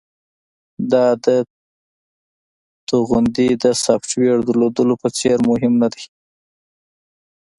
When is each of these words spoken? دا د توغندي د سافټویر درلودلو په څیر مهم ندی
دا 0.91 1.05
د 1.25 1.27
توغندي 2.89 3.49
د 3.63 3.65
سافټویر 3.83 4.37
درلودلو 4.47 4.95
په 5.01 5.07
څیر 5.17 5.37
مهم 5.49 5.73
ندی 5.81 6.03